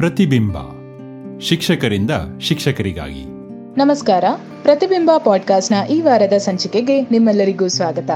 [0.00, 0.56] ಪ್ರತಿಬಿಂಬ.
[1.40, 2.10] ಶಿಕ್ಷಕರಿಂದ
[2.40, 3.24] ಶಿಕ್ಷಕರಿಗಾಗಿ.
[3.78, 4.24] ನಮಸ್ಕಾರ.
[4.62, 8.10] ಪ್ರತಿಬಿಂಬ ಪಾಡ್ಕಾಸ್ಟ್ನ ಈ ವಾರದ ಸಂಚಿಕೆಗೆ ನಿಮ್ಮೆಲ್ಲರಿಗೂ ಸ್ವಾಗತ.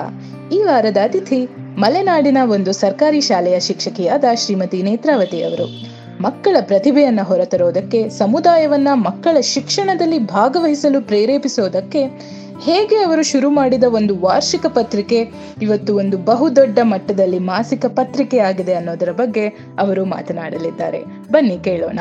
[0.52, 5.94] ಈ ವಾರದ ಅತಿಥಿ ಮಲೆನಾಡಿನ ಒಂದು ಸರ್ಕಾರಿ ಶಾಲೆಯ ಶಿಕ್ಷಕಿಯಾದ ಶ್ರೀಮತಿ ನೇತ್ರಾವತಿ ಅವರು.
[6.22, 12.04] ಮಕ್ಕಳ ಪ್ರತಿಭೆಯನ್ನ ಹೊರತರೋದಕ್ಕೆ, ಸಮುದಾಯವನ್ನ ಮಕ್ಕಳ ಶಿಕ್ಷಣದಲ್ಲಿ ಭಾಗವಹಿಸಲು ಪ್ರೇರೇಪಿಸೋದಕ್ಕೆ
[12.60, 15.32] ಹೇಗೆ ಅವರು ಶುರು ಮಾಡಿದ ಒಂದು ವಾರ್ಷಿಕ ಪತ್ರಿಕೆ
[15.62, 19.46] ಇವತ್ತು ಒಂದು ಬಹುದೊಡ್ಡ ಮಟ್ಟದಲ್ಲಿ ಮಾಸಿಕ ಪತ್ರಿಕೆ ಆಗಿದೆ ಅನ್ನೋದರ ಬಗ್ಗೆ
[19.78, 21.02] ಅವರು ಮಾತನಾಡಲಿದ್ದಾರೆ.
[21.32, 21.98] ಬನ್ನಿ ಕೇಳೋಣ.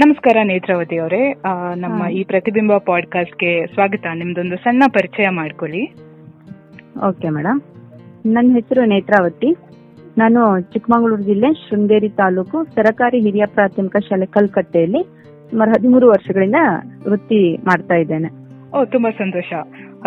[0.00, 1.32] ನಮಸ್ಕಾರ ನೇತ್ರಾವತಿ ಅವರೇ.
[1.44, 4.06] ಆ, ನಮ್ಮ ಈ ಪ್ರತಿಬಿಂಬ ಪಾಡ್ಕಾಸ್ಟ್ಗೆ ಸ್ವಾಗತ.
[4.14, 5.94] ನಿಮ್ದೊಂದು ಸಣ್ಣ ಪರಿಚಯ ಮಾಡ್ಕೊಳ್ಳಿ.
[7.08, 7.60] Okay madam.
[8.26, 9.56] ನನ್ನ ಹೆಸರು ನೇತ್ರಾವತಿ.
[10.18, 15.02] ನಾನು ಚಿಕ್ಕಮಗಳೂರು ಜಿಲ್ಲೆ ಶೃಂಗೇರಿ ತಾಲೂಕು ಸರಕಾರಿ ಹಿರಿಯ ಪ್ರಾಥಮಿಕ ಶಾಲೆ ಕಲ್ಕಟ್ಟೆಯಲ್ಲಿ
[15.50, 16.54] ಸುಮಾರು ಹದಿಮೂರು ವರ್ಷಗಳಿಂದ
[17.08, 18.41] ವೃತ್ತಿ ಮಾಡ್ತಾ ಇದ್ದೇನೆ.
[18.74, 19.52] ಓ ತುಂಬಾ ಸಂತೋಷ.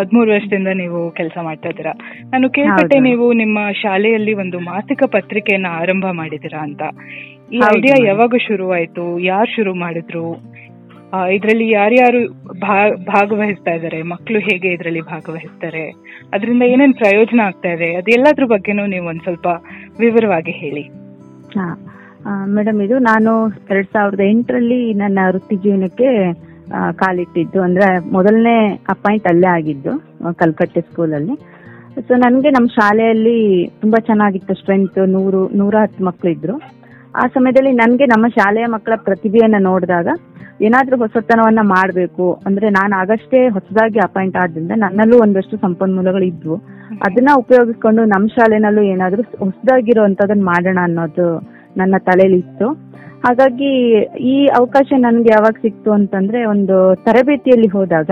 [0.00, 1.92] ಹದಿಮೂರು ವರ್ಷದಿಂದ ನೀವು ಕೆಲಸ ಮಾಡ್ತಾ ಇದ್ದೀರಾ.
[2.30, 6.82] ನಾನು ಕೇಳ್ಪಟ್ಟೆ ನೀವು ನಿಮ್ಮ ಶಾಲೆಯಲ್ಲಿ ಒಂದು ಮಾಸಿಕ ಪತ್ರಿಕೆಯನ್ನ ಆರಂಭ ಮಾಡಿದಿರಾ ಅಂತ.
[7.52, 10.56] ಈ ಐಡಿಯಾ ಯಾವಾಗ ಶುರು ಆಯ್ತು ಯಾರು ಶುರು ಮಾಡಿದ್ರು?
[11.30, 12.32] ಇದರಲ್ಲಿ ಯಾರ್ಯಾರು
[13.04, 14.02] ಭಾಗವಹಿಸ್ತಾ ಇದ್ದಾರೆ?
[14.02, 15.88] ಮಕ್ಕಳು ಹೇಗೆ ಇದರಲ್ಲಿ ಭಾಗವಹಿಸ್ತಾರೆ?
[16.32, 17.94] ಅದರಿಂದ ಏನೇನ್ ಪ್ರಯೋಜನ ಆಗ್ತಾ ಇದೆ?
[17.94, 19.46] ಅದೆಲ್ಲದ್ರ ಬಗ್ಗೆನೂ ನೀವು ಒಂದ್ ಸ್ವಲ್ಪ
[20.00, 20.82] ವಿವರವಾಗಿ ಹೇಳಿ.
[21.58, 21.92] ಹಾ.
[22.46, 26.32] ಮೇಡಮ್ ಇದು ನಾನು ಎರಡ್ ಸಾವಿರದ ಎಂಟರಲ್ಲಿ ನನ್ನ ವೃತ್ತಿ ಜೀವನಕ್ಕೆ
[26.70, 27.62] ಕಾಲಿಟ್ಟಿದ್ದು.
[27.62, 29.92] ಅಂದ್ರೆ ಮೊದಲನೇ ಅಪಾಯಿಂಟ್ ಅಲ್ಲೇ ಆಗಿದ್ದು
[30.34, 31.36] ಕಲ್ಕಟ್ಟೆ ಸ್ಕೂಲಲ್ಲಿ.
[32.08, 36.56] ಸೊ ನನಗೆ ನಮ್ಮ ಶಾಲೆಯಲ್ಲಿ ತುಂಬಾ ಚೆನ್ನಾಗಿತ್ತು ಸ್ಟ್ರೆಂತ್, ನೂರು, ನೂರ ಹತ್ತು ಮಕ್ಳು ಇದ್ರು.
[37.16, 40.08] ಆ ಸಮಯದಲ್ಲಿ ನನಗೆ ನಮ್ಮ ಶಾಲೆಯ ಮಕ್ಕಳ ಪ್ರತಿಭೆಯನ್ನ ನೋಡಿದಾಗ
[40.62, 42.42] ಏನಾದ್ರೂ ಹೊಸತನವನ್ನ ಮಾಡಬೇಕು.
[42.46, 46.56] ಅಂದ್ರೆ ನಾನು ಆಗಷ್ಟೇ ಹೊಸದಾಗಿ ಅಪಾಯಿಂಟ್ ಆದ್ರಿಂದ ನನ್ನಲ್ಲೂ ಒಂದಷ್ಟು ಸಂಪನ್ಮೂಲಗಳು ಇದ್ವು.
[47.06, 51.40] ಅದನ್ನ ಉಪಯೋಗಿಸ್ಕೊಂಡು ನಮ್ಮ ಶಾಲೆನಲ್ಲೂ ಏನಾದ್ರೂ ಹೊಸದಾಗಿರುವಂತದನ್ನ ಮಾಡೋಣ ಅನ್ನೋದು
[51.76, 52.68] ನನ್ನ ತಲೆಯಲ್ಲಿ ಇತ್ತು
[53.24, 53.70] ಹಾಗಾಗಿ
[54.32, 58.10] ಈ ಅವಕಾಶ ನನ್ಗೆ ಯಾವಾಗ ಸಿಕ್ತು ಅಂತಂದ್ರೆ ಒಂದು ತರಬೇತಿಯಲ್ಲಿ ಹೋದಾಗ,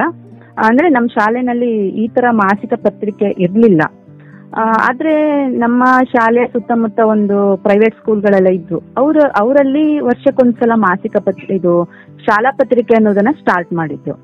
[0.64, 3.82] ಅಂದ್ರೆ ನಮ್ಮ ಶಾಲೆನಲ್ಲಿ ಈ ತರ ಮಾಸಿಕ ಪತ್ರಿಕೆ ಇರ್ಲಿಲ್ಲ.
[4.88, 8.82] ಆದ್ರೆ ನಮ್ಮ ಶಾಲೆ ಸುತ್ತಮುತ್ತ ಒಂದು ಪ್ರೈವೇಟ್ ಸ್ಕೂಲ್ಗಳೆಲ್ಲ ಇದ್ವು.
[8.96, 11.72] ಅವ್ರ, ಅವರಲ್ಲಿ ವರ್ಷಕ್ಕೊಂದ್ಸಲ ಮಾಸಿಕ ಪತ್ರಿಕೆ ಇದು
[12.24, 14.14] ಶಾಲಾ ಪತ್ರಿಕೆ ಅನ್ನೋದನ್ನ ಸ್ಟಾರ್ಟ್ ಮಾಡಿದ್ರು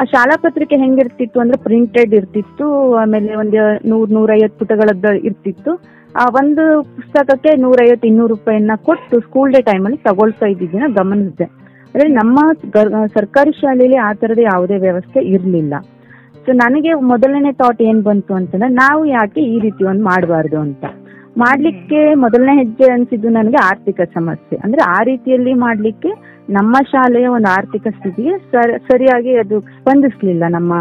[0.00, 5.93] ಆ ಶಾಲಾ ಪತ್ರಿಕೆ ಹೆಂಗಿರ್ತಿತ್ತು ಅಂದ್ರೆ ಪ್ರಿಂಟೆಡ್ ಇರ್ತಿತ್ತು, ಆಮೇಲೆ ಒಂದು ನೂರ್, ನೂರೈವತ್ತು ಪುಟಗಳದ್ದು ಇರ್ತಿತ್ತು.
[6.16, 11.44] ಆ ಒಂದು ಪುಸ್ತಕಕ್ಕೆ ನೂರೈವತ್ತು, ಇನ್ನೂರು ರೂಪಾಯಿನ ಕೊಟ್ಟು ಸ್ಕೂಲ್ ಡೇ ಟೈಮಲ್ಲಿ ತಗೊಳ್ತಾ ಇದ್ದಿದ್ದನ್ನ ಗಮನಿಸಿದೆ
[11.94, 12.38] ಅಂದ್ರೆ ನಮ್ಮ
[13.06, 15.74] ಸರ್ಕಾರಿ ಶಾಲೆಯಲ್ಲಿ ಆ ತರದ ಯಾವುದೇ ವ್ಯವಸ್ಥೆ ಇರ್ಲಿಲ್ಲ.
[16.46, 20.84] ಸೊ ನನಗೆ ಮೊದಲನೇ ಥಾಟ್ ಏನ್ ಬಂತು ಅಂತಂದ್ರೆ, ನಾವು ಯಾಕೆ ಈ ರೀತಿ ಒಂದು ಮಾಡಬಾರ್ದು ಅಂತ.
[21.38, 24.60] ಮಾಡ್ಲಿಕ್ಕೆ ಮೊದಲನೇ ಹೆಜ್ಜೆ ಅನ್ಸಿದ್ದು ನನಗೆ ಆರ್ಥಿಕ ಸಮಸ್ಯೆ.
[24.64, 26.10] ಅಂದ್ರೆ ಆ ರೀತಿಯಲ್ಲಿ ಮಾಡ್ಲಿಕ್ಕೆ
[26.50, 28.38] ನಮ್ಮ ಶಾಲೆಯ ಒಂದು ಆರ್ಥಿಕ ಸ್ಥಿತಿಗೆ
[28.88, 30.72] ಸರಿಯಾಗಿ ಅದು ಸ್ಪಂದಿಸ್ಲಿಲ್ಲ ನಮ್ಮ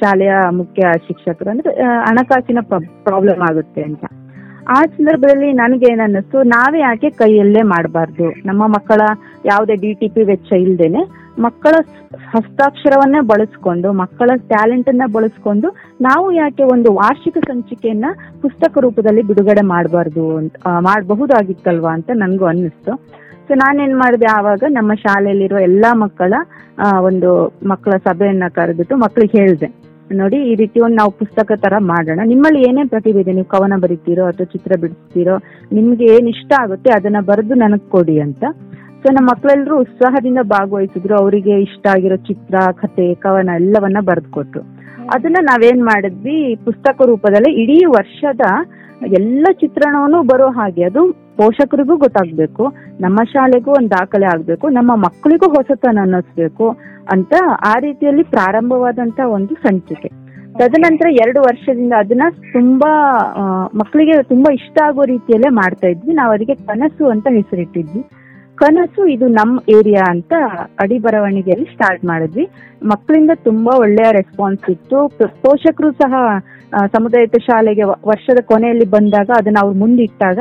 [0.00, 1.50] ಶಾಲೆಯ ಮುಖ್ಯ ಶಿಕ್ಷಕರು.
[1.50, 2.58] ಅಂದ್ರೆ ಹಣಕಾಸಿನ
[3.02, 4.04] ಪ್ರಾಬ್ಲಮ್ ಆಗುತ್ತೆ ಅಂತ.
[4.76, 8.26] ಆ ಸಂದರ್ಭದಲ್ಲಿ ನನಗೆ ಏನನ್ನಿಸ್ತು ನಾವೇ ಯಾಕೆ ಕೈಯಲ್ಲೇ ಮಾಡಬಾರ್ದು?
[8.46, 9.00] ನಮ್ಮ ಮಕ್ಕಳ
[9.46, 11.02] ಯಾವುದೇ ಡಿ ಟಿ ಪಿ ವೆಚ್ಚ ಇಲ್ದೇನೆ
[11.40, 11.74] ಮಕ್ಕಳ
[12.34, 15.68] ಹಸ್ತಾಕ್ಷರವನ್ನ ಬಳಸ್ಕೊಂಡು, ಮಕ್ಕಳ ಟ್ಯಾಲೆಂಟ್ ಅನ್ನ ಬಳಸ್ಕೊಂಡು
[16.00, 18.06] ನಾವು ಯಾಕೆ ಒಂದು ವಾರ್ಷಿಕ ಸಂಚಿಕೆಯನ್ನ
[18.42, 22.94] ಪುಸ್ತಕ ರೂಪದಲ್ಲಿ ಬಿಡುಗಡೆ ಮಾಡಬಾರ್ದು ಅಂತ ಮಾಡಬಹುದಾಗಿತ್ತಲ್ವಾ ಅಂತ ನನಗೂ ಅನ್ನಿಸ್ತು.
[23.48, 26.32] ಸೊ ನಾನೇನ್ ಮಾಡಿದೆ ಆವಾಗ ನಮ್ಮ ಶಾಲೆಯಲ್ಲಿರುವ ಎಲ್ಲಾ ಮಕ್ಕಳ
[27.00, 27.30] ಒಂದು
[27.68, 29.87] ಮಕ್ಕಳ ಸಭೆಯನ್ನ ಕರೆದಿಟ್ಟು ಮಕ್ಕಳಿಗೆ ಹೇಳಿದೆ.
[30.14, 32.20] ನೋಡಿ, ಈ ರೀತಿ ಒಂದು ನಾವು ಪುಸ್ತಕ ತರ ಮಾಡೋಣ.
[32.24, 33.32] ನಿಮ್ಮಲ್ಲಿ ಏನೇ ಪ್ರತಿಭೆ ಇದೆ?
[33.32, 35.36] ನೀವು ಕವನ ಬರೀತೀರೋ ಅಥವಾ ಚಿತ್ರ ಬಿಡಿಸ್ತೀರೋ,
[35.72, 38.44] ನಿಮ್ಗೆ ಏನ್ ಇಷ್ಟ ಆಗುತ್ತೆ ಅದನ್ನ ಬರೆದು ನನಗ್ ಕೊಡಿ ಅಂತ.
[39.02, 41.16] ಸೊ ನಮ್ಮ ಮಕ್ಕಳೆಲ್ಲರೂ ಉತ್ಸಾಹದಿಂದ ಭಾಗವಹಿಸಿದ್ರು.
[41.16, 44.60] ಅವರಿಗೆ ಇಷ್ಟ ಆಗಿರೋ ಚಿತ್ರ ಕತೆ ಕವನ ಎಲ್ಲವನ್ನ ಬರೆದು ಕೊಟ್ರು
[45.14, 46.56] ಅದನ್ನ ನಾವೇನ್ ಮಾಡಿದ್ವಿ?
[46.64, 48.40] ಪುಸ್ತಕ ರೂಪದಲ್ಲಿ ಇಡೀ ವರ್ಷದ
[49.18, 50.84] ಎಲ್ಲ ಚಿತ್ರಣವನ್ನು ಬರೋ ಹಾಗೆ.
[50.84, 52.72] ಅದು ಪೋಷಕರಿಗೂ ಗೊತ್ತಾಗ್ಬೇಕು.
[53.00, 54.68] ನಮ್ಮ ಶಾಲೆಗೂ ಒಂದು ದಾಖಲೆ ಆಗ್ಬೇಕು.
[54.68, 56.76] ನಮ್ಮ ಮಕ್ಕಳಿಗೂ ಹೊಸತನ ಅನ್ನಿಸ್ಬೇಕು.
[57.12, 57.34] ಅಂತ
[57.70, 60.10] ಆ ರೀತಿಯಲ್ಲಿ ಪ್ರಾರಂಭವಾದಂತ ಒಂದು ಸಂಚಿಕೆ.
[60.58, 62.92] ತದನಂತರ ಎರಡು ವರ್ಷದಿಂದ ಅದನ್ನ ತುಂಬಾ
[63.74, 66.12] ಮಕ್ಕಳಿಗೆ ತುಂಬಾ ಇಷ್ಟ ಆಗೋ ರೀತಿಯಲ್ಲೇ ಮಾಡ್ತಾ ಇದ್ವಿ.
[66.12, 68.02] ನಾವು ಅದಕ್ಕೆ ಕನಸು ಅಂತ ಹೆಸರಿಟ್ಟಿದ್ವಿ.
[68.58, 70.32] ಕನಸು ಇದು ನಮ್ ಏರಿಯಾ ಅಂತ
[70.80, 72.44] ಅಡಿ ಬರವಣಿಗೆಯಲ್ಲಿ ಸ್ಟಾರ್ಟ್ ಮಾಡಿದ್ವಿ.
[72.82, 75.00] ಮಕ್ಕಳಿಂದ ತುಂಬಾ ಒಳ್ಳೆಯ ರೆಸ್ಪಾನ್ಸ್ ಇತ್ತು.
[75.44, 76.14] ಪೋಷಕರು ಸಹ
[76.94, 80.38] ಸಮುದಾಯದ ಶಾಲೆಗೆ ವರ್ಷದ ಕೊನೆಯಲ್ಲಿ ಬಂದಾಗ ಅದನ್ನ ಅವ್ರು ಮುಂದಿಟ್ಟಾಗ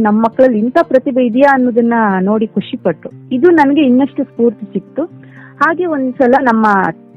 [0.00, 5.02] ನಮ್ಮ ಮಕ್ಕಳಲ್ಲಿ ಇಂಥ ಪ್ರತಿಭೆ ಇದೆಯಾ ಅನ್ನೋದನ್ನ ನೋಡಿ ಖುಷಿ ಪಟ್ರು ಇದು ನನಗೆ ಇನ್ನಷ್ಟು ಸ್ಫೂರ್ತಿ ಸಿಕ್ತು.
[5.60, 6.66] ಹಾಗೆ ಒಂದ್ಸಲ ನಮ್ಮ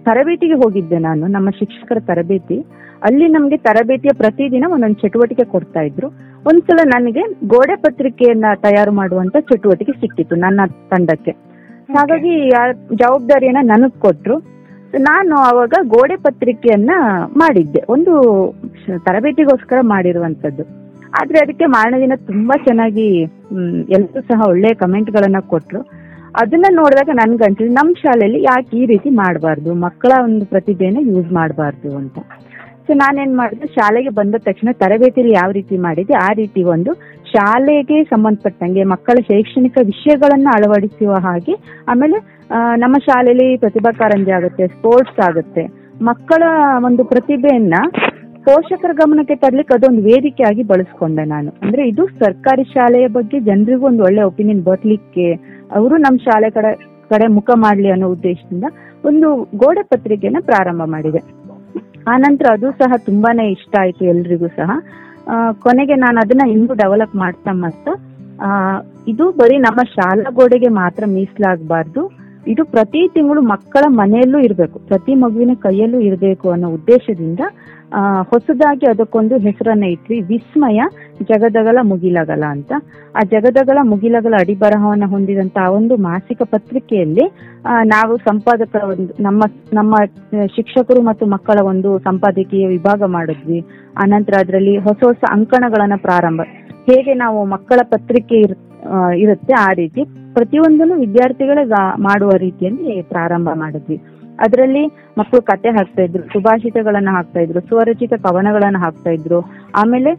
[0.03, 2.57] ತರಬೇತಿಗೆ ಹೋಗಿದ್ದೆ ನಾನು ನಮ್ಮ ಶಿಕ್ಷಕರ ತರಬೇತಿ.
[3.03, 6.07] ಅಲ್ಲಿ ನಮ್ಗೆ ತರಬೇತಿಯ ಪ್ರತಿದಿನ ಒಂದೊಂದು ಚಟುವಟಿಕೆ ಕೊಡ್ತಾ ಇದ್ರು.
[6.47, 11.31] ಒಂದ್ಸಲ ನನಗೆ ಗೋಡೆ ಪತ್ರಿಕೆಯನ್ನ ತಯಾರು ಮಾಡುವಂತ ಚಟುವಟಿಕೆ ಸಿಕ್ಕಿತ್ತು ನನ್ನ ತಂಡಕ್ಕೆ.
[11.93, 12.49] ಹಾಗಾಗಿ
[12.95, 14.37] ಜವಾಬ್ದಾರಿಯನ್ನ ನನಗ್ ಕೊಟ್ರು.
[14.99, 16.91] ನಾನು ಅವಾಗ ಗೋಡೆ ಪತ್ರಿಕೆಯನ್ನ
[17.37, 18.13] ಮಾಡಿದ್ದೆ ಒಂದು
[19.05, 20.63] ತರಬೇತಿಗೋಸ್ಕರ ಮಾಡಿರುವಂತದ್ದು.
[21.21, 23.07] ಆದ್ರೆ ಅದಕ್ಕೆ ಮಾರನೇ ದಿನ ತುಂಬಾ ಚೆನ್ನಾಗಿ
[23.89, 26.00] ಎಲ್ಲರೂ ಸಹ ಒಳ್ಳೆ ಕಮೆಂಟ್ ಗಳನ್ನ ಕೊಟ್ರು.
[26.39, 29.71] ಅದನ್ನ ನೋಡಿದಾಗ ನನ್ಗೆ ನಮ್ ಶಾಲೆಯಲ್ಲಿ ಯಾಕೆ ಈ ರೀತಿ ಮಾಡಬಾರ್ದು?
[29.85, 32.19] ಮಕ್ಕಳ ಒಂದು ಪ್ರತಿಭೆನ ಯೂಸ್ ಮಾಡಬಾರ್ದು ಅಂತ.
[32.85, 33.65] ಸೊ ನಾನೇನ್ ಮಾಡಿದೆ?
[33.77, 36.13] ಶಾಲೆಗೆ ಬಂದ ತಕ್ಷಣ ತರಬೇತಿಯಲ್ಲಿ ಯಾವ ರೀತಿ ಮಾಡಿದೆ?
[36.27, 36.93] ಆ ರೀತಿ ಒಂದು
[37.33, 41.53] ಶಾಲೆಗೆ ಸಂಬಂಧಪಟ್ಟಂಗೆ ಮಕ್ಕಳ ಶೈಕ್ಷಣಿಕ ವಿಷಯಗಳನ್ನ ಅಳವಡಿಸುವ ಹಾಗೆ,
[41.91, 42.17] ಆಮೇಲೆ
[42.83, 45.65] ನಮ್ಮ ಶಾಲೆಯಲ್ಲಿ ಪ್ರತಿಭಾ ಕಾರಂಜಿ ಆಗುತ್ತೆ ಸ್ಪೋರ್ಟ್ಸ್ ಆಗುತ್ತೆ.
[46.09, 46.43] ಮಕ್ಕಳ
[46.89, 47.75] ಒಂದು ಪ್ರತಿಭೆಯನ್ನ
[48.47, 51.49] ಪೋಷಕರ ಗಮನಕ್ಕೆ ತರ್ಲಿಕ್ಕೆ ಅದೊಂದು ವೇದಿಕೆಯಾಗಿ ಬಳಸ್ಕೊಂಡೆ ನಾನು.
[51.63, 55.27] ಅಂದ್ರೆ ಇದು ಸರ್ಕಾರಿ ಶಾಲೆಯ ಬಗ್ಗೆ ಜನರಿಗೂ ಒಂದು ಒಳ್ಳೆ ಒಪಿನಿಯನ್ ಬರ್ಲಿಕ್ಕೆ
[55.71, 56.71] ಅವರು ನಮ್ಮ ಶಾಲೆ ಕಡೆ
[57.09, 58.63] ಕಡೆ ಮುಖ ಮಾಡ್ಲಿ ಅನ್ನೋ ಉದ್ದೇಶದಿಂದ
[59.05, 61.21] ಒಂದು ಗೋಡೆ ಪತ್ರಿಕೆನ ಪ್ರಾರಂಭ ಮಾಡಿದೆ.
[62.07, 64.69] ಆನಂತರ ಅದು ಸಹ ತುಂಬಾನೇ ಇಷ್ಟ ಆಯ್ತು ಎಲ್ರಿಗೂ ಸಹ.
[65.27, 67.91] ಆ, ಕೊನೆಗೆ ನಾನು ಅದನ್ನ ಇನ್ನೂ ಡೆವಲಪ್ ಮಾಡ್ತಾ ಮಾಡ್ತಾ
[68.39, 68.49] ಆ,
[69.07, 72.01] ಇದು ಬರೀ ನಮ್ಮ ಶಾಲಾ ಗೋಡೆಗೆ ಮಾತ್ರ ಮೀಸಲಾಗಬಾರ್ದು.
[72.47, 77.80] ಇದು ಪ್ರತಿ ತಿಂಗಳು ಮಕ್ಕಳ ಮನೆಯಲ್ಲೂ ಇರಬೇಕು ಪ್ರತಿ ಮಗುವಿನ ಕೈಯಲ್ಲೂ ಇರಬೇಕು ಅನ್ನೋ ಉದ್ದೇಶದಿಂದ ಆ,
[78.31, 80.81] ಹೊಸದಾಗಿ ಅದಕ್ಕೊಂದು ಹೆಸರನ್ನ ಇಟ್ವಿ, ವಿಸ್ಮಯ
[81.21, 82.71] ಜಗದಗಲ ಮುಗಿಲಗಲ ಅಂತ.
[83.15, 87.25] ಆ ಜಗದಗಲ ಮುಗಿಲಗಲ ಅಡಿಬರಹವನ್ನ ಹೊಂದಿದಂತ ಆ ಒಂದು ಮಾಸಿಕ ಪತ್ರಿಕೆಯಲ್ಲಿ
[87.85, 89.41] ನಾವು ಸಂಪಾದಕ ಒಂದು, ನಮ್ಮ
[89.73, 89.95] ನಮ್ಮ
[90.55, 93.59] ಶಿಕ್ಷಕರು ಮತ್ತು ಮಕ್ಕಳ ಒಂದು ಸಂಪಾದಕೀಯ ವಿಭಾಗ ಮಾಡಿದ್ವಿ.
[94.03, 96.41] ಅನಂತರ ಅದರಲ್ಲಿ ಹೊಸ ಹೊಸ ಅಂಕಣಗಳನ್ನ ಪ್ರಾರಂಭ,
[96.89, 98.37] ಹೇಗೆ ನಾವು ಮಕ್ಕಳ ಪತ್ರಿಕೆ
[99.23, 100.01] ಇರುತ್ತೆ ಆ ರೀತಿ
[100.33, 101.59] ಪ್ರತಿಯೊಂದನ್ನು ವಿದ್ಯಾರ್ಥಿಗಳ
[102.07, 103.97] ಮಾಡುವ ರೀತಿಯಲ್ಲಿ ಪ್ರಾರಂಭ ಮಾಡಿದ್ವಿ.
[104.39, 104.83] ಅದರಲ್ಲಿ
[105.17, 109.39] ಮಕ್ಕಳು ಕತೆ ಹಾಕ್ತಾ ಇದ್ರು ಸುಭಾಷಿತಗಳನ್ನ ಹಾಕ್ತಾ ಇದ್ರು ಸ್ವರಚಿತ ಕವನಗಳನ್ನ ಹಾಕ್ತಾ ಇದ್ರು.
[109.75, 110.11] ಆಮೇಲೆ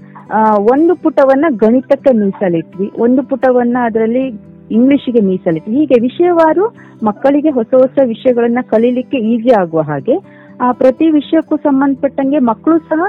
[0.72, 2.88] ಒಂದು ಪುಟವನ್ನ ಗಣಿತಕ್ಕೆ ಮೀಸಲಿಟ್ವಿ.
[2.98, 4.24] ಒಂದು ಪುಟವನ್ನ ಅದರಲ್ಲಿ
[4.70, 5.74] ಇಂಗ್ಲಿಷ್ಗೆ ಮೀಸಲಿಟ್ವಿ.
[5.76, 6.64] ಹೀಗೆ ವಿಷಯವಾರು
[7.04, 10.16] ಮಕ್ಕಳಿಗೆ ಹೊಸ ಹೊಸ ವಿಷಯಗಳನ್ನ ಕಲೀಲಿಕ್ಕೆ ಈಸಿ ಆಗುವ ಹಾಗೆ
[10.60, 13.00] ಆ, ಪ್ರತಿ ವಿಷಯಕ್ಕೂ ಸಂಬಂಧಪಟ್ಟಂಗೆ ಮಕ್ಕಳು ಸಹ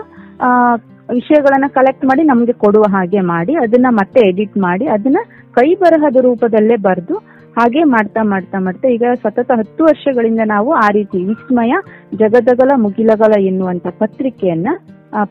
[1.10, 5.20] ವಿಷಯಗಳನ್ನ ಕಲೆಕ್ಟ್ ಮಾಡಿ ನಮ್ಗೆ ಕೊಡುವ ಹಾಗೆ ಮಾಡಿ ಅದನ್ನ ಮತ್ತೆ ಎಡಿಟ್ ಮಾಡಿ ಅದನ್ನ
[5.52, 7.16] ಕೈ ಬರಹದ ರೂಪದಲ್ಲೇ ಬರೆದು
[7.58, 11.74] ಹಾಗೆ ಮಾಡ್ತಾ ಮಾಡ್ತಾ ಮಾಡ್ತಾ ಈಗ ಸತತ ಹತ್ತು ವರ್ಷಗಳಿಂದ ನಾವು ಆ ರೀತಿ ವಿಸ್ಮಯ,
[12.22, 14.70] ಜಗದಗಲ, ಮುಗಿಲಗಲ ಎನ್ನುವಂತ ಪತ್ರಿಕೆಯನ್ನ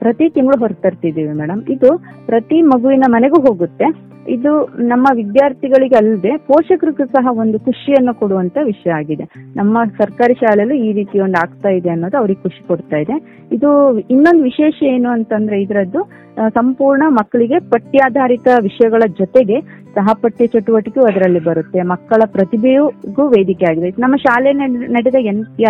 [0.03, 1.89] ಪ್ರತಿ ತಿಂಗಳು ಹೊರತರ್ತಿದ್ದೀವಿ ಮೇಡಮ್ ಇದು
[2.27, 3.87] ಪ್ರತಿ ಮಗುವಿನ ಮನೆಗೂ ಹೋಗುತ್ತೆ.
[4.35, 4.51] ಇದು
[4.91, 9.25] ನಮ್ಮ ವಿದ್ಯಾರ್ಥಿಗಳಿಗೆ ಅಲ್ಲದೆ ಪೋಷಕರಿಗೂ ಸಹ ಒಂದು ಖುಷಿಯನ್ನು ಕೊಡುವಂತ ವಿಷಯ ಆಗಿದೆ.
[9.57, 13.17] ನಮ್ಮ ಸರ್ಕಾರಿ ಶಾಲೆಯಲ್ಲೂ ಈ ರೀತಿ ಒಂದು ಆಗ್ತಾ ಇದೆ ಅನ್ನೋದು ಅವ್ರಿಗೆ ಖುಷಿ ಕೊಡ್ತಾ ಇದೆ.
[13.57, 13.71] ಇದು
[14.15, 16.03] ಇನ್ನೊಂದು ವಿಶೇಷ ಏನು ಅಂತಂದ್ರೆ ಇದರದ್ದು
[16.59, 19.59] ಸಂಪೂರ್ಣ ಮಕ್ಕಳಿಗೆ ಪಠ್ಯಾಧಾರಿತ ವಿಷಯಗಳ ಜೊತೆಗೆ
[19.97, 21.81] ಸಹಪಠ್ಯ ಚಟುವಟಿಕೆಯೂ ಅದರಲ್ಲಿ ಬರುತ್ತೆ.
[21.93, 24.53] ಮಕ್ಕಳ ಪ್ರತಿಭೆಗೂ ವೇದಿಕೆ ಆಗಿದೆ ನಮ್ಮ ಶಾಲೆ
[24.97, 25.19] ನಡೆದ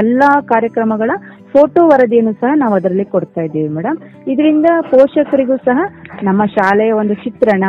[0.03, 1.11] ಎಲ್ಲಾ ಕಾರ್ಯಕ್ರಮಗಳ
[1.55, 3.99] ಫೋಟೋ ವರದಿಯನ್ನು ಸಹ ನಾವು ಅದರಲ್ಲಿ ಕೊಡ್ತಾ ಇದ್ದೀವಿ ಮೇಡಮ್
[4.33, 5.79] ಇದರಿಂದ ಪೋಷಕರಿಗೂ ಸಹ
[6.23, 7.65] ನಮ್ಮ ಶಾಲೆಯ ಒಂದು ಚಿತ್ರಣ,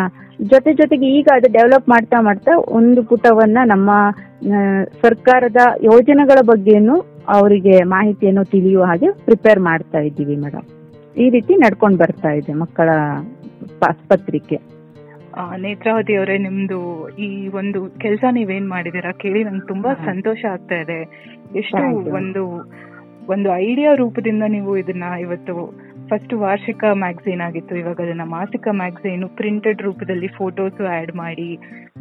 [0.51, 3.89] ಜೊತೆ ಜೊತೆಗೆ ಈಗ ಅದು ಡೆವಲಪ್ ಮಾಡ್ತಾ ಮಾಡ್ತಾ ಒಂದು ಪುಟವನ್ನ ನಮ್ಮ
[5.03, 6.95] ಸರ್ಕಾರದ ಯೋಜನೆಗಳ ಬಗ್ಗೆನು
[7.35, 10.65] ಅವರಿಗೆ ಮಾಹಿತಿಯನ್ನು ತಿಳಿಯುವ ಹಾಗೆ ಪ್ರಿಪೇರ್ ಮಾಡ್ತಾ ಇದ್ದೀವಿ ಮೇಡಮ್
[11.15, 12.89] ಈ ರೀತಿ ನಡ್ಕೊಂಡು ಬರ್ತಾ ಇದೆ ಮಕ್ಕಳ
[13.87, 14.57] ಆಸ್ಪತ್ರಿಕೆ
[15.57, 16.79] ನೇತ್ರಾವತಿ ಅವರೇ ನಿಮ್ದು
[17.19, 20.99] ಈ ಒಂದು ಕೆಲಸ ನೀವೇನ್ ಮಾಡಿದೀರಾ ಕೇಳಿ ನಂಗೆ ತುಂಬಾ ಸಂತೋಷ ಆಗ್ತಾ ಇದೆ.
[21.55, 21.83] ಎಷ್ಟು
[22.13, 22.43] ಒಂದು
[23.27, 25.53] ಒಂದು ಐಡಿಯಾ ರೂಪದಿಂದ ನೀವು ಇದನ್ನ ಇವತ್ತು
[26.09, 27.75] ಫಸ್ಟ್ ವಾರ್ಷಿಕ ಮ್ಯಾಗಝೀನ್ ಆಗಿತ್ತು.
[27.75, 31.47] ಇವಾಗ ಅದನ್ನ ಮಾಸಿಕ ಮ್ಯಾಗಝೀನ್ ಪ್ರಿಂಟೆಡ್ ರೂಪದಲ್ಲಿ ಫೋಟೋಸ್ ಆಡ್ ಮಾಡಿ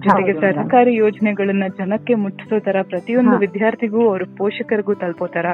[0.05, 5.47] ಜೊತೆಗೆ ಸರ್ಕಾರಿ ಯೋಜನೆಗಳನ್ನ ಜನಕ್ಕೆ ಮುಟ್ಟಿಸೋ ತರ ಪ್ರತಿಯೊಂದು ವಿದ್ಯಾರ್ಥಿಗೂ ಅವ್ರ ಪೋಷಕರಿಗೂ ತಲುಪೋ ತರ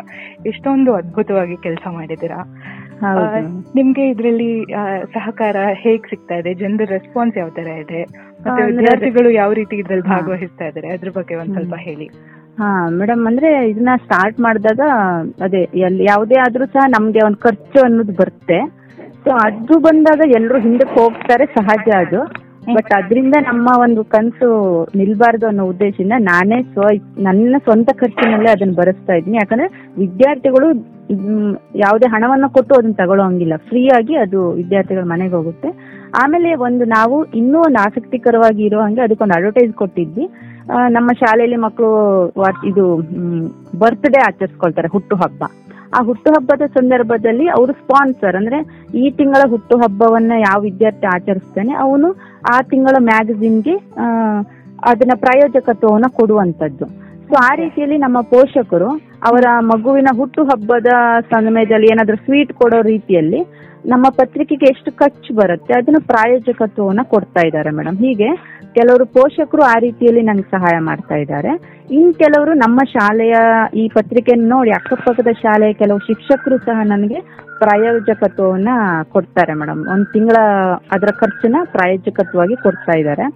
[0.47, 1.85] ಎಷ್ಟೊಂದು ಅದ್ಭುತವಾಗಿ ಕೆಲಸ
[2.35, 2.45] ಆ,
[3.77, 4.51] ನಿಮ್ಗೆ ಇದ್ರಲ್ಲಿ
[5.15, 6.55] ಸಹಕಾರ ಹೇಗ್ ಸಿಗ್ತಾ ಇದೆ?
[6.55, 8.01] ಜನರ ರೆಸ್ಪಾನ್ಸ್ ಯಾವ ತರ ಇದೆ?
[8.45, 10.07] ಮತ್ತೆ ವಿದ್ಯಾರ್ಥಿಗಳು ಯಾವ ರೀತಿ ಇದ್ರಲ್ಲಿ.
[10.09, 12.09] ಭಾಗವಹಿಸ್ತಾ ಇದಾರೆ ಅದ್ರ ಬಗ್ಗೆ ಒಂದ್ ಸ್ವಲ್ಪ ಹೇಳಿ.
[12.61, 14.83] ಹಾ ಮೇಡಮ್ ಅಂದ್ರೆ ಇದನ್ನ ಸ್ಟಾರ್ಟ್ ಮಾಡಿದಾಗ
[15.43, 18.59] ಅದೇ ಎಲ್ಲಿ ಯಾವುದೇ ಆದ್ರೂ ಸಹ ನಮ್ಗೆ ಒಂದು ಖರ್ಚು ಅನ್ನೋದು ಬರುತ್ತೆ.
[19.25, 22.21] ಸೊ ಅದು ಬಂದಾಗ ಎಲ್ಲರೂ ಹಿಂದಕ್ಕೆ ಹೋಗ್ತಾರೆ ಸಹಜ ಅದು.
[22.75, 24.49] ಬಟ್ ಅದರಿಂದ ನಮ್ಮ ಒಂದು ಕನಸು
[24.97, 29.37] ನಿಲ್ಬಾರ್ದು ಅನ್ನೋ ಉದ್ದೇಶದಿಂದ ನಾನೇ ಸ್ವ ನನ್ನ ಸ್ವಂತ ಖರ್ಚಿನಲ್ಲೇ ಅದನ್ನ ಬರೆಸ್ತಾ ಇದ್ದೀನಿ.
[29.37, 29.69] ಯಾಕಂದ್ರೆ
[29.99, 30.69] ವಿದ್ಯಾರ್ಥಿಗಳು
[31.83, 35.71] ಯಾವುದೇ ಹಣವನ್ನ ಕೊಟ್ಟು ಅದನ್ನ ತಗೊಳ್ಳೋಂಗಿಲ್ಲ ಫ್ರೀ ಆಗಿ ಅದು ವಿದ್ಯಾರ್ಥಿಗಳ ಮನೆಗೆ ಹೋಗುತ್ತೆ.
[36.23, 40.27] ಆಮೇಲೆ ಒಂದು ನಾವು ಇನ್ನೂ ಒಂದು ಆಸಕ್ತಿಕರವಾಗಿ ಇರೋ ಹಂಗೆ ಅದಕ್ಕೊಂದು ಅಡ್ವರ್ಟೈಸ್ ಕೊಟ್ಟಿದ್ವಿ.
[40.97, 41.91] ನಮ್ಮ ಶಾಲೆಯಲ್ಲಿ ಮಕ್ಕಳು
[42.71, 42.85] ಇದು
[43.83, 45.43] ಬರ್ತ್ಡೇ ಆಚರಿಸ್ಕೊಳ್ತಾರೆ, ಹುಟ್ಟು ಹಬ್ಬ.
[45.97, 48.59] ಆ ಹುಟ್ಟು ಹಬ್ಬದ ಸಂದರ್ಭದಲ್ಲಿ ಅವರು ಸ್ಪಾನ್ಸರ್ ಅಂದ್ರೆ
[49.03, 52.09] ಈ ತಿಂಗಳ ಹುಟ್ಟು ಹಬ್ಬವನ್ನ ಯಾವ ವಿದ್ಯಾರ್ಥಿ ಆಚರಿಸ್ತಾನೆ, ಅವನು
[52.55, 53.77] ಆ ತಿಂಗಳ ಮ್ಯಾಗಝಿನ್ಗೆ
[54.91, 56.87] ಅದನ್ನ ಪ್ರಾಯೋಜಕತ್ವವನ್ನ ಕೊಡುವಂತದ್ದು.
[57.29, 58.91] ಸೊ ಆ ರೀತಿಯಲ್ಲಿ ನಮ್ಮ ಪೋಷಕರು
[59.27, 60.91] ಅವರ ಮಗುವಿನ ಹುಟ್ಟು ಹಬ್ಬದ
[61.31, 63.41] ಸಮಯದಲ್ಲಿ ಏನಾದ್ರೂ ಸ್ವೀಟ್ ಕೊಡೋ ರೀತಿಯಲ್ಲಿ
[63.93, 68.29] ನಮ್ಮ ಪತ್ರಿಕೆಗೆ ಎಷ್ಟು ಖರ್ಚು ಬರುತ್ತೆ, ಅದನ್ನ ಪ್ರಾಯೋಜಕತ್ವವನ್ನ ಕೊಡ್ತಾ ಇದ್ದಾರೆ ಮೇಡಮ್ ಹೀಗೆ
[68.77, 71.53] ಕೆಲವರು ಪೋಷಕರು ಆ ರೀತಿಯಲ್ಲಿ ನಂಗೆ ಸಹಾಯ ಮಾಡ್ತಾ ಇದ್ದಾರೆ.
[71.99, 73.37] ಇನ್ ಕೆಲವರು ನಮ್ಮ ಶಾಲೆಯ
[73.75, 77.21] ಈ ಪತ್ರಿಕೆಯನ್ನು ನೋಡಿ, ಅಕ್ಕಪಕ್ಕದ ಶಾಲೆಯ ಕೆಲವು ಶಿಕ್ಷಕರು ಸಹ ನನಗೆ
[77.63, 78.69] ಪ್ರಾಯೋಜಕತ್ವವನ್ನ
[79.13, 80.37] ಕೊಡ್ತಾರೆ ಮೇಡಮ್ ಒಂದ್ ತಿಂಗಳ
[80.97, 83.27] ಅದರ ಖರ್ಚನ್ನ ಪ್ರಾಯೋಜಕತ್ವವಾಗಿ ಕೊಡ್ತಾ ಇದ್ದಾರೆ.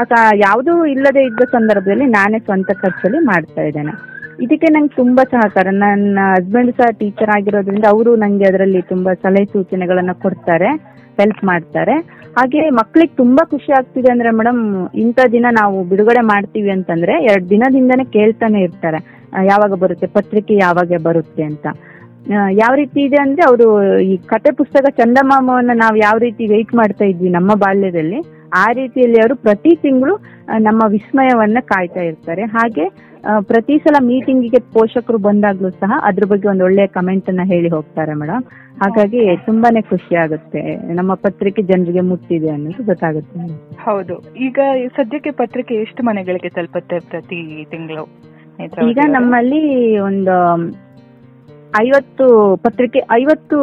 [0.00, 0.12] ಆತ
[0.46, 4.17] ಯಾವುದೂ ಇಲ್ಲದೆ ಇದ್ದ ಸಂದರ್ಭದಲ್ಲಿ ನಾನೇ ಸ್ವಂತ ಖರ್ಚಲ್ಲಿ ಮಾಡ್ತಾ ಇದ್ದೇನೆ.
[4.44, 5.66] ಇದಕ್ಕೆ ನಂಗೆ ತುಂಬಾ ಸಹಕಾರ.
[5.82, 10.70] ನನ್ನ ಹಸ್ಬೆಂಡ್ ಸಹ ಟೀಚರ್ ಆಗಿರೋದ್ರಿಂದ ಅವರು ನಂಗೆ ಅದರಲ್ಲಿ ತುಂಬಾ ಸಲಹೆ ಸೂಚನೆಗಳನ್ನ ಕೊಡ್ತಾರೆ
[11.20, 11.94] ಹೆಲ್ಪ್ ಮಾಡ್ತಾರೆ.
[12.38, 14.60] ಹಾಗೆ ಮಕ್ಳಿಗೆ ತುಂಬಾ ಖುಷಿ ಆಗ್ತಿದೆ ಅಂದ್ರೆ ಮೇಡಮ್
[15.04, 18.98] ಇಂಥ ದಿನ ನಾವು ಬಿಡುಗಡೆ ಮಾಡ್ತೀವಿ ಅಂತಂದ್ರೆ ಎರಡ್ ದಿನದಿಂದನೇ ಕೇಳ್ತಾನೆ ಇರ್ತಾರೆ.
[19.44, 21.66] ಯಾವಾಗ ಬರುತ್ತೆ, ಪತ್ರಿಕೆ ಯಾವಾಗ ಬರುತ್ತೆ ಅಂತ.
[22.60, 23.66] ಯಾವ ರೀತಿ ಇದೆ ಅಂದ್ರೆ ಅವರು
[24.12, 28.18] ಈ ಕತೆ ಪುಸ್ತಕ ಚಂದಮಾಮವನ್ನ ನಾವು ಯಾವ ರೀತಿ ವೆಯ್ಟ್ ಮಾಡ್ತಾ ಇದ್ವಿ ನಮ್ಮ ಬಾಲ್ಯದಲ್ಲಿ,
[28.62, 30.14] ಆ ರೀತಿಯಲ್ಲಿ ಅವರು ಪ್ರತಿ ತಿಂಗಳು
[30.60, 32.44] ನಮ್ಮ ವಿಸ್ಮಯವನ್ನ ಕಾಯ್ತಾ ಇರ್ತಾರೆ.
[32.56, 32.84] ಹಾಗೆ
[33.40, 38.44] ಪ್ರತಿ ಸಲ ಮೀಟಿಂಗಿಗೆ ಪೋಷಕರು ಬಂದಾಗ್ಲೂ ಸಹ ಅದ್ರ ಬಗ್ಗೆ ಒಂದು ಒಳ್ಳೆಯ ಕಮೆಂಟ್ ಅನ್ನ ಹೇಳಿ ಹೋಗ್ತಾರೆ ಮೇಡಮ್
[38.80, 40.76] ಹಾಗಾಗಿ ತುಂಬಾನೇ ಖುಷಿ ಆಗುತ್ತೆ.
[40.94, 43.38] ನಮ್ಮ ಪತ್ರಿಕೆ ಜನರಿಗೆ ಮುಟ್ಟಿದೆ ಅನ್ನೋದು ಗೊತ್ತಾಗುತ್ತೆ
[43.84, 44.36] ಹೌದು.
[44.36, 44.58] ಈಗ
[44.96, 48.04] ಸದ್ಯಕ್ಕೆ ಪತ್ರಿಕೆ ಎಷ್ಟು ಮನೆಗಳಿಗೆ ತಲುಪುತ್ತೆ ಪ್ರತಿ ತಿಂಗಳು?
[48.88, 49.62] ಈಗ ನಮ್ಮಲ್ಲಿ
[49.98, 50.36] ಒಂದು
[51.76, 53.56] ಐವತ್ತು ಪತ್ರಿಕೆ ಐವತ್ತು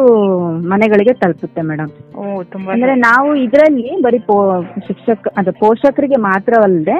[0.68, 1.90] ಮನೆಗಳಿಗೆ ತಲುಪುತ್ತೆ ಮೇಡಮ್.
[2.72, 4.36] ಅಂದ್ರೆ ನಾವು ಇದರಲ್ಲಿ ಬರೀ ಪೋ
[4.88, 6.96] ಶಿಕ್ಷಕ ಅದು ಪೋಷಕರಿಗೆ ಮಾತ್ರವಲ್ಲದೆ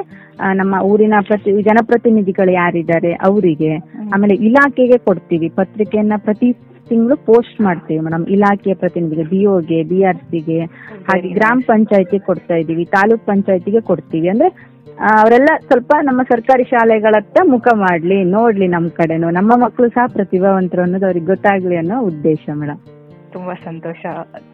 [0.54, 3.72] ನಮ್ಮ ಊರಿನ ಪ್ರತಿ ಜನಪ್ರತಿನಿಧಿಗಳು ಯಾರಿದ್ದಾರೆ ಅವರಿಗೆ
[4.14, 6.48] ಆಮೇಲೆ ಇಲಾಖೆಗೆ ಕೊಡ್ತೀವಿ ಪತ್ರಿಕೆಯನ್ನ ಪ್ರತಿ
[6.88, 8.24] ತಿಂಗಳು ಪೋಸ್ಟ್ ಮಾಡ್ತೀವಿ ಮೇಡಮ್.
[8.26, 10.60] ಇಲಾಖೆಯ ಪ್ರತಿನಿಧಿಗೆ ಬಿಒಗೆ ಬಿ ಆರ್ ಸಿಗೆ
[11.08, 14.28] ಹಾಗೆ ಗ್ರಾಮ ಪಂಚಾಯತಿ ಕೊಡ್ತಾ ಇದೀವಿ ತಾಲೂಕ್ ಪಂಚಾಯತಿಗೆ ಕೊಡ್ತೀವಿ.
[14.28, 14.50] ಅಂದ್ರೆ
[15.00, 19.30] ಅವರೆಲ್ಲ ಸ್ವಲ್ಪ ನಮ್ಮ ಸರ್ಕಾರಿ ಶಾಲೆಗಳತ್ತ ಮುಖ ಮಾಡ್ಲಿ, ನೋಡ್ಲಿ ನಮ್ ಕಡೆನು.
[19.30, 22.95] ನಮ್ಮ ಮಕ್ಕಳು ಸಹ ಪ್ರತಿಭಾವಂತರು ಅನ್ನೋದು ಅವ್ರಿಗೆ ಗೊತ್ತಾಗ್ಲಿ ಅನ್ನೋ ಉದ್ದೇಶ ಮೇಡಮ್
[23.36, 24.02] ತುಂಬಾ ಸಂತೋಷ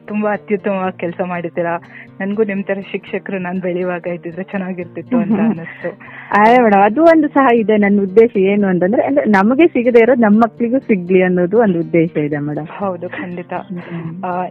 [0.08, 1.74] ತುಂಬಾ ಅತ್ಯುತ್ತಮವಾಗಿ ಕೆಲಸ ಮಾಡಿದ್ದೀರಾ.
[2.20, 5.90] ನನ್ಗೂ ನಿಮ್ ತರ ಶಿಕ್ಷಕರು ನಾನ್ ಬೆಳೆಯುವಾಗ ಇದ್ದಿದ್ರೆ ಚೆನ್ನಾಗಿರ್ತಿತ್ತು ಅಂತ ಅನ್ನಿಸ್ತು.
[6.36, 10.38] ಅದೇ ಮೇಡಮ್ ಅದು ಒಂದು ಸಹ ಇದೆ ನನ್ನ ಉದ್ದೇಶ ಏನು ಅಂತಂದ್ರೆ ಅಂದ್ರೆ ನಮಗೆ ಸಿಗದೆ ಇರೋದು ನಮ್ಮ
[10.44, 13.52] ಮಕ್ಕಳಿಗೂ ಸಿಗ್ಲಿ ಅನ್ನೋದು ಒಂದು ಉದ್ದೇಶ ಇದೆ ಮೇಡಮ್ ಹೌದು ಖಂಡಿತ.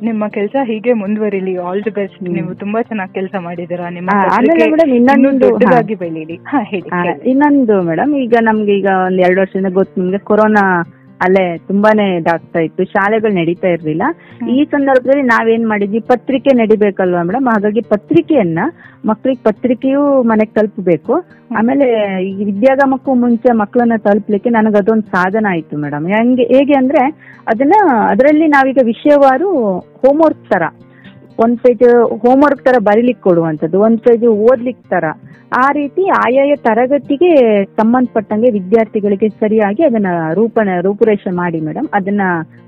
[0.02, 4.10] ನಿಮ್ಮ ಕೆಲಸ ಹೀಗೆ ಮುಂದುವರಿಲಿ ಆಲ್ ದಿ ಬೆಸ್ಟ್ ನೀವು ತುಂಬಾ ಚೆನ್ನಾಗಿ ಕೆಲಸ ಮಾಡಿದ್ದೀರಾ ನಿಮ್ಮ
[5.00, 5.52] ಇನ್ನೊಂದು-
[6.02, 6.38] ಬೆಳೀಲಿ.
[7.32, 10.64] ಇನ್ನೊಂದು ಮೇಡಮ್ ಈಗ ನಮ್ಗೆ ಈಗ ಒಂದ್ ಎರಡು ವರ್ಷದಿಂದ ಗೊತ್ತು ನಿಮ್ಗೆ ಕೊರೋನಾ
[11.22, 14.04] ಅಲ್ಲೇ ತುಂಬಾನೇ ಇದಾಗ್ತಾ ಇತ್ತು ಶಾಲೆಗಳು ನಡೀತಾ ಇರ್ಲಿಲ್ಲ.
[14.50, 17.48] ಈ ಸಂದರ್ಭದಲ್ಲಿ ನಾವೇನ್ ಮಾಡಿದ್ವಿ ಪತ್ರಿಕೆ ನಡಿಬೇಕಲ್ವಾ ಮೇಡಮ್?
[17.48, 18.60] ಹಾಗಾಗಿ ಪತ್ರಿಕೆಯನ್ನ
[19.06, 21.14] ಮಕ್ಳಿಗೆ ಪತ್ರಿಕೆಯೂ ಮನೆಗ್ ತಲುಪಬೇಕು.
[21.58, 21.88] ಆಮೇಲೆ
[22.30, 26.08] ಈ ವಿದ್ಯಾಗಮಕ್ಕೂ ಮುಂಚೆ ಮಕ್ಕಳನ್ನ ತಲುಪಲಿಕ್ಕೆ ನನಗೆ ಅದೊಂದು ಸಾಧನ ಆಯ್ತು ಮೇಡಮ್.
[26.08, 27.04] ಹೆಂಗೆ ಹೇಗೆ ಅಂದ್ರೆ
[27.48, 27.76] ಅದನ್ನ
[28.08, 29.50] ಅದರಲ್ಲಿ ನಾವೀಗ ವಿಷಯವಾರು
[29.80, 30.64] ಹೋಮ್ವರ್ಕ್ ತರ
[31.44, 31.84] ಒಂದ್ ಪೇಜ್
[32.24, 35.06] ಹೋಮ್ವರ್ಕ್ ತರ ಬರಿಲಿಕ್ಕೆ ಕೊಡುವಂಥದ್ದು, ಒಂದ್ ಪೇಜ್ ಓದ್ಲಿಕ್ಕೆ ತರ.
[35.58, 37.32] ಆ ರೀತಿ ಆಯಾಯ ತರಗತಿಗೆ
[37.66, 42.22] ಸಂಬಂಧಪಟ್ಟಂಗೆ ವಿದ್ಯಾರ್ಥಿಗಳಿಗೆ ಸರಿಯಾಗಿ ಅದನ್ನ ರೂಪಣ, ರೂಪುರೇಷೆ ಮಾಡಿ ಮೇಡಮ್ ಅದನ್ನ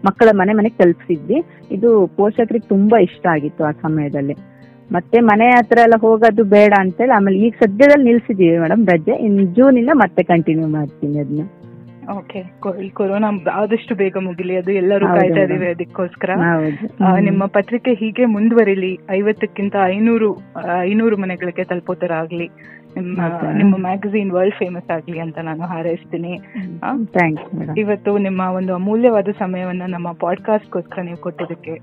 [0.05, 1.39] ಮಕ್ಕಳ ಮನೆ ಮನೆಗೆ ತಲುಪಿಸಿದ್ವಿ.
[1.71, 4.35] ಇದು ಪೋಷಕರಿಗೆ ತುಂಬಾ ಇಷ್ಟ ಆಗಿತ್ತು ಆ ಸಮಯದಲ್ಲಿ.
[4.91, 9.15] ಮತ್ತೆ ಮನೆ ಹತ್ರ ಎಲ್ಲ ಹೋಗೋದು ಬೇಡ ಅಂತೇಳಿ ಆಮೇಲೆ ಈಗ ಸದ್ಯದಲ್ಲಿ ನಿಲ್ಸಿದೀವಿ ಮೇಡಮ್ ರಜೆ.
[9.25, 11.45] ಇನ್ ಜೂನ್ ಮತ್ತೆ ಕಂಟಿನ್ಯೂ ಮಾಡ್ತೀನಿ ಅದನ್ನ
[12.11, 12.39] ಓಕೆ
[12.85, 14.55] ಈ ಕೊರೋನಾ ಆದಷ್ಟು ಬೇಗ ಮುಗಿಲಿ.
[14.57, 15.41] ಅದು ಎಲ್ಲರೂ ಕಾಯ್ತಾ.
[15.41, 16.29] ಇದೀವಿ ಅದಕ್ಕೋಸ್ಕರ.
[17.19, 18.99] ನಿಮ್ಮ ಪತ್ರಿಕೆ ಹೀಗೆ ಮುಂದುವರಿಲಿ.
[19.11, 20.29] ಐವತ್ತಕ್ಕಿಂತ ಐನೂರು
[20.81, 22.49] ಐನೂರು ಮನೆಗಳಿಗೆ ತಲುಪೋ ತರ ಆಗ್ಲಿ
[22.95, 23.21] ನಿಮ್ಮ
[23.57, 26.33] ನಿಮ್ಮ ಮ್ಯಾಗಝೀನ್ ವರ್ಲ್ಡ್ ಫೇಮಸ್ ಆಗ್ಲಿ ಅಂತ ನಾನು ಹಾರೈಸ್ತೀನಿ.
[27.77, 31.79] ಇವತ್ತು ನಿಮ್ಮ ಒಂದು ಅಮೂಲ್ಯವಾದ ಸಮಯವನ್ನ ನಮ್ಮ ಪಾಡ್ಕಾಸ್ಟ್ಗೋಸ್ಕರ ನೀವು ಕೊಟ್ಟಿದ್ದಕ್ಕೆ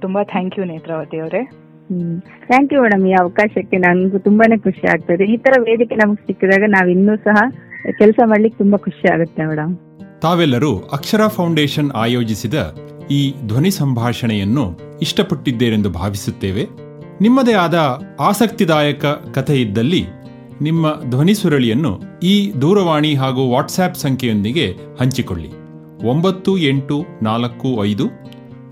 [0.00, 1.42] ತುಂಬಾ ಥ್ಯಾಂಕ್ ಯು ನೇತ್ರಾವತಿ ಅವರೇ.
[2.20, 3.06] Thank you madam.
[3.06, 5.24] ಈ ಅವಕಾಶಕ್ಕೆ ನನಗೂ ತುಂಬಾನೇ ಖುಷಿ ಆಗ್ತದೆ.
[5.24, 7.38] ಈ ತರ ವೇದಿಕೆ ನಮಗೆ ಸಿಕ್ಕಿದಾಗ ನಾವ್ ಇನ್ನೂ ಸಹ
[7.92, 9.76] ಕೆಲಸ ಮಾಡ್ಲಿಕ್ಕೆ ತುಂಬಾ ಖುಷಿ ಆಗುತ್ತೆ ಮೇಡಮ್.
[10.22, 12.54] ತಾವೆಲ್ಲರೂ ಅಕ್ಷರ ಫೌಂಡೇಶನ್ ಆಯೋಜಿಸಿದ
[13.10, 16.66] ಈ ಧ್ವನಿ ಸಂಭಾಷಣೆಯನ್ನು ಇಷ್ಟಪಟ್ಟಿದ್ದೇರೆಂದು ಭಾವಿಸುತ್ತೇವೆ.
[17.20, 20.06] ನಿಮ್ಮದೇ ಆದ ಆಸಕ್ತಿದಾಯಕ ಕಥೆ ಇದ್ದಲ್ಲಿ
[20.60, 25.48] ನಿಮ್ಮ ಧ್ವನಿ ಸುರಳಿಯನ್ನು ಈ ದೂರವಾಣಿ ಹಾಗೂ ವಾಟ್ಸ್ಆ್ಯಪ್ ಸಂಖ್ಯೆಯೊಂದಿಗೆ ಹಂಚಿಕೊಳ್ಳಿ.
[26.08, 28.08] ಒಂಬತ್ತು ಎಂಟು ನಾಲ್ಕು ಐದು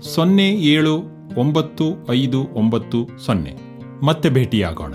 [0.01, 1.01] ಸೊನ್ನೆ ಏಳು
[1.37, 3.53] ಒಂಬತ್ತು ಐದು ಒಂಬತ್ತು ಸೊನ್ನೆ.
[4.05, 4.93] ಮತ್ತೆ ಭೇಟಿಯಾಗೋಣ.